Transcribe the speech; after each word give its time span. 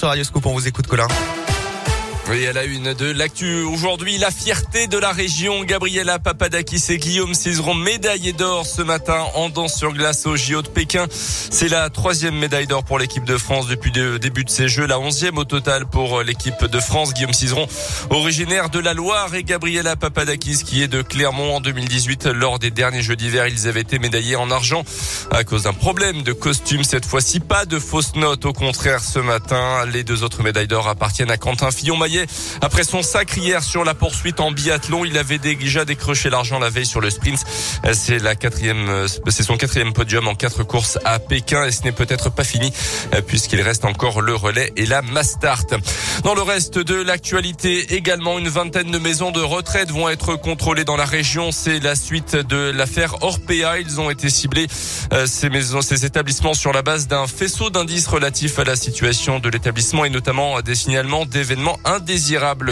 Sur 0.00 0.10
Radio 0.10 0.22
Scoop, 0.22 0.46
on 0.46 0.52
vous 0.52 0.68
écoute 0.68 0.86
Colin. 0.86 1.08
Oui, 2.30 2.46
à 2.46 2.52
la 2.52 2.64
une 2.64 2.92
de 2.92 3.06
l'actu 3.06 3.62
aujourd'hui, 3.62 4.18
la 4.18 4.30
fierté 4.30 4.86
de 4.86 4.98
la 4.98 5.12
région. 5.12 5.64
Gabriela 5.64 6.18
Papadakis 6.18 6.84
et 6.90 6.98
Guillaume 6.98 7.32
Cizeron, 7.32 7.72
médaillés 7.74 8.34
d'or 8.34 8.66
ce 8.66 8.82
matin 8.82 9.24
en 9.34 9.48
danse 9.48 9.74
sur 9.74 9.94
glace 9.94 10.26
au 10.26 10.36
JO 10.36 10.60
de 10.60 10.68
Pékin. 10.68 11.06
C'est 11.10 11.68
la 11.68 11.88
troisième 11.88 12.34
médaille 12.36 12.66
d'or 12.66 12.84
pour 12.84 12.98
l'équipe 12.98 13.24
de 13.24 13.38
France 13.38 13.66
depuis 13.66 13.90
le 13.92 14.18
début 14.18 14.44
de 14.44 14.50
ces 14.50 14.68
Jeux, 14.68 14.86
la 14.86 14.98
onzième 14.98 15.38
au 15.38 15.44
total 15.44 15.86
pour 15.86 16.22
l'équipe 16.22 16.66
de 16.66 16.80
France. 16.80 17.14
Guillaume 17.14 17.32
Cizeron, 17.32 17.66
originaire 18.10 18.68
de 18.68 18.78
la 18.78 18.92
Loire, 18.92 19.34
et 19.34 19.42
Gabriela 19.42 19.96
Papadakis, 19.96 20.64
qui 20.64 20.82
est 20.82 20.88
de 20.88 21.00
Clermont 21.00 21.56
en 21.56 21.60
2018. 21.60 22.26
Lors 22.26 22.58
des 22.58 22.70
derniers 22.70 23.00
Jeux 23.02 23.16
d'hiver, 23.16 23.46
ils 23.46 23.68
avaient 23.68 23.80
été 23.80 23.98
médaillés 23.98 24.36
en 24.36 24.50
argent 24.50 24.84
à 25.30 25.44
cause 25.44 25.62
d'un 25.62 25.72
problème 25.72 26.22
de 26.24 26.34
costume. 26.34 26.84
Cette 26.84 27.06
fois-ci, 27.06 27.40
pas 27.40 27.64
de 27.64 27.78
fausses 27.78 28.16
notes. 28.16 28.44
Au 28.44 28.52
contraire, 28.52 29.00
ce 29.00 29.18
matin, 29.18 29.86
les 29.90 30.04
deux 30.04 30.24
autres 30.24 30.42
médailles 30.42 30.68
d'or 30.68 30.88
appartiennent 30.88 31.30
à 31.30 31.38
Quentin 31.38 31.70
Fillon-Maillet 31.70 32.17
après 32.60 32.84
son 32.84 33.02
sac 33.02 33.36
hier 33.36 33.62
sur 33.62 33.84
la 33.84 33.94
poursuite 33.94 34.40
en 34.40 34.50
biathlon, 34.50 35.04
il 35.04 35.16
avait 35.18 35.38
déjà 35.38 35.84
décroché 35.84 36.30
l'argent 36.30 36.58
la 36.58 36.70
veille 36.70 36.86
sur 36.86 37.00
le 37.00 37.10
sprint. 37.10 37.44
C'est 37.92 38.18
la 38.18 38.34
quatrième, 38.34 39.06
c'est 39.28 39.42
son 39.42 39.56
quatrième 39.56 39.92
podium 39.92 40.28
en 40.28 40.34
quatre 40.34 40.62
courses 40.62 40.98
à 41.04 41.18
Pékin 41.18 41.64
et 41.64 41.72
ce 41.72 41.82
n'est 41.82 41.92
peut-être 41.92 42.30
pas 42.30 42.44
fini 42.44 42.72
puisqu'il 43.26 43.60
reste 43.60 43.84
encore 43.84 44.20
le 44.20 44.34
relais 44.34 44.72
et 44.76 44.86
la 44.86 45.02
Mastart. 45.02 45.64
Dans 46.24 46.34
le 46.34 46.42
reste 46.42 46.78
de 46.78 46.94
l'actualité, 46.94 47.94
également 47.94 48.38
une 48.38 48.48
vingtaine 48.48 48.90
de 48.90 48.98
maisons 48.98 49.30
de 49.30 49.40
retraite 49.40 49.90
vont 49.90 50.08
être 50.08 50.36
contrôlées 50.36 50.84
dans 50.84 50.96
la 50.96 51.04
région. 51.04 51.52
C'est 51.52 51.80
la 51.80 51.94
suite 51.94 52.36
de 52.36 52.70
l'affaire 52.70 53.22
Orpea. 53.22 53.78
Ils 53.80 54.00
ont 54.00 54.10
été 54.10 54.30
ciblés, 54.30 54.66
euh, 55.12 55.26
ces 55.26 55.48
maisons, 55.48 55.82
ces 55.82 56.04
établissements 56.04 56.54
sur 56.54 56.72
la 56.72 56.82
base 56.82 57.06
d'un 57.06 57.26
faisceau 57.26 57.70
d'indices 57.70 58.06
relatifs 58.06 58.58
à 58.58 58.64
la 58.64 58.76
situation 58.76 59.38
de 59.38 59.48
l'établissement 59.48 60.04
et 60.04 60.10
notamment 60.10 60.60
des 60.60 60.74
signalements 60.74 61.26
d'événements 61.26 61.78
indésirables 61.84 62.07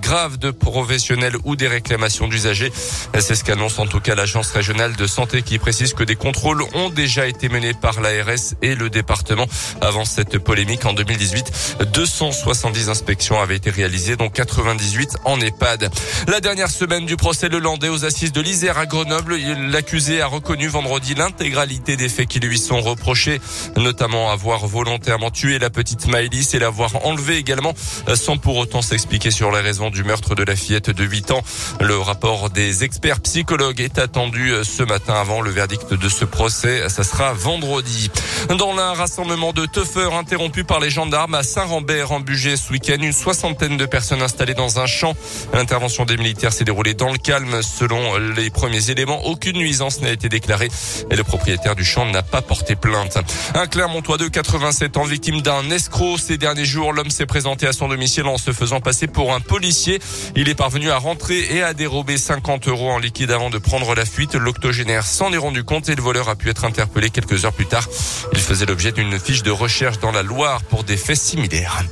graves 0.00 0.38
de 0.38 0.50
professionnels 0.50 1.36
ou 1.44 1.54
des 1.54 1.68
réclamations 1.68 2.26
d'usagers. 2.26 2.72
C'est 3.18 3.34
ce 3.34 3.44
qu'annonce 3.44 3.78
en 3.78 3.86
tout 3.86 4.00
cas 4.00 4.14
l'agence 4.14 4.50
régionale 4.50 4.96
de 4.96 5.06
santé 5.06 5.42
qui 5.42 5.58
précise 5.58 5.94
que 5.94 6.02
des 6.02 6.16
contrôles 6.16 6.62
ont 6.74 6.90
déjà 6.90 7.28
été 7.28 7.48
menés 7.48 7.74
par 7.74 8.00
l'ARS 8.00 8.54
et 8.60 8.74
le 8.74 8.90
département 8.90 9.46
avant 9.80 10.04
cette 10.04 10.38
polémique 10.38 10.84
en 10.84 10.94
2018. 10.94 11.76
270 11.92 12.88
inspections 12.88 13.40
avaient 13.40 13.56
été 13.56 13.70
réalisées, 13.70 14.16
dont 14.16 14.30
98 14.30 15.18
en 15.24 15.40
EHPAD. 15.40 15.90
La 16.26 16.40
dernière 16.40 16.70
semaine 16.70 17.06
du 17.06 17.16
procès 17.16 17.48
Le 17.48 17.58
Landais 17.58 17.88
aux 17.88 18.04
assises 18.04 18.32
de 18.32 18.40
l'Isère 18.40 18.78
à 18.78 18.86
Grenoble, 18.86 19.36
l'accusé 19.70 20.20
a 20.20 20.26
reconnu 20.26 20.66
vendredi 20.66 21.14
l'intégralité 21.14 21.96
des 21.96 22.08
faits 22.08 22.28
qui 22.28 22.40
lui 22.40 22.58
sont 22.58 22.80
reprochés, 22.80 23.40
notamment 23.76 24.30
avoir 24.30 24.66
volontairement 24.66 25.30
tué 25.30 25.58
la 25.58 25.70
petite 25.70 26.06
Maëlys 26.08 26.54
et 26.54 26.58
l'avoir 26.58 27.06
enlevée 27.06 27.36
également 27.36 27.74
sans 28.14 28.36
pour 28.36 28.56
autant 28.56 28.82
s'expliquer 28.82 29.19
sur 29.28 29.52
les 29.52 29.60
raisons 29.60 29.90
du 29.90 30.02
meurtre 30.02 30.34
de 30.34 30.42
la 30.42 30.56
fillette 30.56 30.88
de 30.88 31.04
8 31.04 31.32
ans. 31.32 31.42
Le 31.80 31.98
rapport 31.98 32.48
des 32.48 32.84
experts 32.84 33.20
psychologues 33.20 33.80
est 33.82 33.98
attendu 33.98 34.52
ce 34.62 34.82
matin 34.82 35.12
avant 35.14 35.42
le 35.42 35.50
verdict 35.50 35.92
de 35.92 36.08
ce 36.08 36.24
procès. 36.24 36.88
Ça 36.88 37.04
sera 37.04 37.34
vendredi. 37.34 38.10
Dans 38.56 38.78
un 38.78 38.94
rassemblement 38.94 39.52
de 39.52 39.66
teufeurs 39.66 40.14
interrompu 40.14 40.64
par 40.64 40.80
les 40.80 40.88
gendarmes 40.88 41.34
à 41.34 41.42
Saint-Rambert 41.42 42.12
en 42.12 42.20
Bugey 42.20 42.56
ce 42.56 42.72
week-end, 42.72 42.96
une 43.00 43.12
soixantaine 43.12 43.76
de 43.76 43.84
personnes 43.84 44.22
installées 44.22 44.54
dans 44.54 44.80
un 44.80 44.86
champ. 44.86 45.14
L'intervention 45.52 46.06
des 46.06 46.16
militaires 46.16 46.52
s'est 46.52 46.64
déroulée 46.64 46.94
dans 46.94 47.12
le 47.12 47.18
calme. 47.18 47.60
Selon 47.62 48.16
les 48.16 48.48
premiers 48.48 48.90
éléments, 48.90 49.26
aucune 49.26 49.58
nuisance 49.58 50.00
n'a 50.00 50.10
été 50.10 50.30
déclarée 50.30 50.70
et 51.10 51.16
le 51.16 51.24
propriétaire 51.24 51.76
du 51.76 51.84
champ 51.84 52.06
n'a 52.06 52.22
pas 52.22 52.40
porté 52.40 52.76
plainte. 52.76 53.18
Un 53.54 53.66
Clermontois 53.66 54.16
de 54.16 54.28
87 54.28 54.96
ans, 54.96 55.04
victime 55.04 55.42
d'un 55.42 55.68
escroc. 55.70 56.18
Ces 56.18 56.38
derniers 56.38 56.64
jours, 56.64 56.92
l'homme 56.92 57.10
s'est 57.10 57.26
présenté 57.26 57.66
à 57.66 57.72
son 57.72 57.88
domicile 57.88 58.26
en 58.26 58.38
se 58.38 58.52
faisant 58.52 58.80
passer 58.80 58.99
pour 59.06 59.34
un 59.34 59.40
policier. 59.40 60.00
Il 60.36 60.48
est 60.48 60.54
parvenu 60.54 60.90
à 60.90 60.98
rentrer 60.98 61.46
et 61.54 61.62
à 61.62 61.74
dérober 61.74 62.18
50 62.18 62.68
euros 62.68 62.90
en 62.90 62.98
liquide 62.98 63.30
avant 63.30 63.50
de 63.50 63.58
prendre 63.58 63.94
la 63.94 64.04
fuite. 64.04 64.34
L'octogénaire 64.34 65.06
s'en 65.06 65.32
est 65.32 65.38
rendu 65.38 65.64
compte 65.64 65.88
et 65.88 65.94
le 65.94 66.02
voleur 66.02 66.28
a 66.28 66.36
pu 66.36 66.50
être 66.50 66.64
interpellé 66.64 67.10
quelques 67.10 67.44
heures 67.44 67.52
plus 67.52 67.66
tard. 67.66 67.86
Il 68.32 68.40
faisait 68.40 68.66
l'objet 68.66 68.92
d'une 68.92 69.18
fiche 69.18 69.42
de 69.42 69.50
recherche 69.50 69.98
dans 70.00 70.12
la 70.12 70.22
Loire 70.22 70.62
pour 70.64 70.84
des 70.84 70.96
faits 70.96 71.16
similaires. 71.16 71.82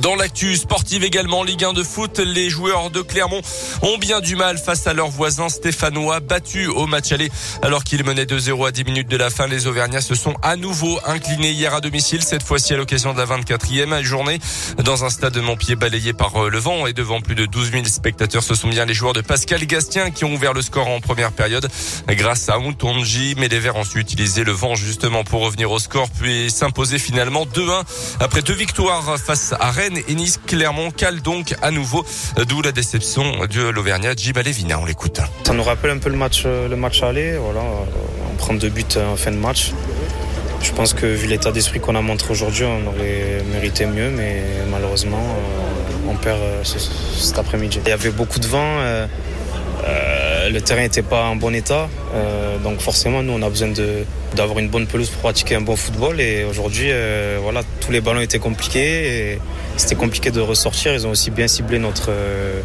Dans 0.00 0.16
l'actu 0.16 0.56
sportive 0.56 1.04
également, 1.04 1.44
Ligue 1.44 1.64
1 1.64 1.74
de 1.74 1.82
foot, 1.82 2.18
les 2.18 2.48
joueurs 2.48 2.90
de 2.90 3.02
Clermont 3.02 3.42
ont 3.82 3.98
bien 3.98 4.20
du 4.20 4.36
mal 4.36 4.56
face 4.56 4.86
à 4.86 4.94
leurs 4.94 5.10
voisins 5.10 5.50
stéphanois 5.50 6.20
battus 6.20 6.68
au 6.68 6.86
match 6.86 7.12
aller. 7.12 7.30
Alors 7.60 7.84
qu'ils 7.84 8.02
menaient 8.02 8.24
2-0 8.24 8.66
à 8.66 8.72
10 8.72 8.84
minutes 8.84 9.08
de 9.08 9.18
la 9.18 9.28
fin, 9.28 9.46
les 9.46 9.66
Auvergnats 9.66 10.00
se 10.00 10.14
sont 10.14 10.34
à 10.42 10.56
nouveau 10.56 10.98
inclinés 11.04 11.50
hier 11.50 11.74
à 11.74 11.82
domicile, 11.82 12.22
cette 12.22 12.42
fois-ci 12.42 12.72
à 12.72 12.78
l'occasion 12.78 13.12
de 13.12 13.18
la 13.18 13.26
24e 13.26 14.02
journée. 14.02 14.38
Dans 14.82 15.04
un 15.04 15.10
stade 15.10 15.34
de 15.34 15.42
Montpied 15.42 15.76
balayé 15.76 16.14
par 16.14 16.48
le 16.48 16.58
vent 16.58 16.86
et 16.86 16.94
devant 16.94 17.20
plus 17.20 17.34
de 17.34 17.44
12 17.44 17.72
000 17.72 17.84
spectateurs, 17.84 18.42
ce 18.42 18.54
sont 18.54 18.68
bien 18.68 18.86
les 18.86 18.94
joueurs 18.94 19.12
de 19.12 19.20
Pascal 19.20 19.64
Gastien 19.66 20.10
qui 20.10 20.24
ont 20.24 20.32
ouvert 20.32 20.54
le 20.54 20.62
score 20.62 20.88
en 20.88 21.00
première 21.00 21.32
période 21.32 21.68
grâce 22.08 22.48
à 22.48 22.56
Moutonji. 22.58 23.34
Mais 23.36 23.48
les 23.48 23.58
Verts 23.58 23.76
ont 23.76 23.84
su 23.84 23.98
utiliser 23.98 24.42
le 24.42 24.52
vent 24.52 24.74
justement 24.74 25.22
pour 25.22 25.42
revenir 25.42 25.70
au 25.70 25.78
score 25.78 26.08
puis 26.08 26.50
s'imposer 26.50 26.98
finalement 26.98 27.44
2-1 27.44 27.82
après 28.20 28.40
deux 28.40 28.54
victoires 28.54 29.18
face 29.18 29.52
à 29.60 29.70
Rennes 29.70 29.81
et 29.84 30.14
Nice. 30.14 30.38
Clermont 30.46 30.90
cale 30.90 31.22
donc 31.22 31.54
à 31.60 31.70
nouveau, 31.70 32.04
d'où 32.48 32.62
la 32.62 32.72
déception 32.72 33.24
de 33.46 33.68
l'Auvergnat 33.68 34.14
Jibalevina. 34.14 34.78
On 34.78 34.84
l'écoute. 34.84 35.20
Ça 35.44 35.52
nous 35.52 35.62
rappelle 35.62 35.90
un 35.90 35.98
peu 35.98 36.08
le 36.08 36.16
match, 36.16 36.44
le 36.44 36.76
match 36.76 37.02
aller. 37.02 37.36
Voilà, 37.36 37.60
on 38.30 38.36
prend 38.36 38.54
deux 38.54 38.68
buts 38.68 38.84
en 38.96 39.16
fin 39.16 39.32
de 39.32 39.36
match. 39.36 39.72
Je 40.62 40.70
pense 40.72 40.94
que 40.94 41.06
vu 41.06 41.26
l'état 41.26 41.50
d'esprit 41.50 41.80
qu'on 41.80 41.96
a 41.96 42.00
montré 42.00 42.30
aujourd'hui, 42.30 42.64
on 42.64 42.86
aurait 42.86 43.42
mérité 43.52 43.86
mieux, 43.86 44.10
mais 44.10 44.42
malheureusement, 44.70 45.22
on 46.08 46.14
perd 46.14 46.40
cet 46.64 47.38
après-midi. 47.38 47.80
Il 47.84 47.88
y 47.88 47.92
avait 47.92 48.10
beaucoup 48.10 48.38
de 48.38 48.46
vent. 48.46 48.78
Euh, 48.78 49.06
le 50.50 50.60
terrain 50.60 50.82
n'était 50.82 51.02
pas 51.02 51.24
en 51.24 51.36
bon 51.36 51.54
état, 51.54 51.88
euh, 52.14 52.58
donc 52.58 52.80
forcément 52.80 53.22
nous 53.22 53.32
on 53.32 53.42
a 53.42 53.48
besoin 53.48 53.72
d'avoir 54.34 54.58
une 54.58 54.68
bonne 54.68 54.86
pelouse 54.86 55.10
pour 55.10 55.20
pratiquer 55.20 55.56
un 55.56 55.60
bon 55.60 55.76
football 55.76 56.20
et 56.20 56.44
aujourd'hui 56.44 56.88
euh, 56.90 57.38
voilà 57.42 57.62
tous 57.80 57.92
les 57.92 58.00
ballons 58.00 58.20
étaient 58.20 58.38
compliqués 58.38 59.38
c'était 59.76 59.94
compliqué 59.94 60.30
de 60.30 60.40
ressortir. 60.40 60.94
Ils 60.94 61.06
ont 61.06 61.10
aussi 61.10 61.30
bien 61.30 61.48
ciblé 61.48 61.78
notre 61.78 62.10
euh, 62.10 62.60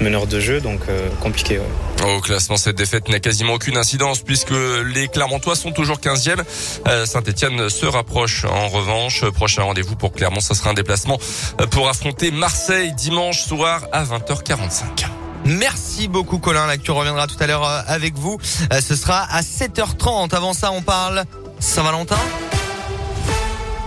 meneur 0.00 0.26
de 0.26 0.38
jeu, 0.38 0.60
donc 0.60 0.80
compliqué. 1.20 1.58
Au 2.06 2.20
classement, 2.20 2.58
cette 2.58 2.76
défaite 2.76 3.08
n'a 3.08 3.18
quasiment 3.18 3.54
aucune 3.54 3.78
incidence 3.78 4.20
puisque 4.20 4.52
les 4.94 5.08
Clermontois 5.08 5.56
sont 5.56 5.72
toujours 5.72 5.96
15e. 5.96 6.44
Saint-Etienne 7.06 7.70
se 7.70 7.86
rapproche 7.86 8.44
en 8.44 8.68
revanche. 8.68 9.24
Prochain 9.30 9.62
rendez-vous 9.62 9.96
pour 9.96 10.12
Clermont, 10.12 10.40
ce 10.40 10.52
sera 10.52 10.70
un 10.70 10.74
déplacement 10.74 11.18
pour 11.70 11.88
affronter 11.88 12.30
Marseille 12.30 12.92
dimanche 12.92 13.40
soir 13.40 13.86
à 13.92 14.04
20h45. 14.04 15.06
Merci 15.58 16.06
beaucoup 16.06 16.38
Colin. 16.38 16.66
L'actu 16.66 16.92
reviendra 16.92 17.26
tout 17.26 17.36
à 17.40 17.46
l'heure 17.46 17.64
avec 17.88 18.16
vous. 18.16 18.38
Ce 18.80 18.94
sera 18.94 19.22
à 19.22 19.40
7h30. 19.42 20.34
Avant 20.34 20.52
ça, 20.52 20.70
on 20.72 20.82
parle 20.82 21.24
Saint-Valentin. 21.58 22.18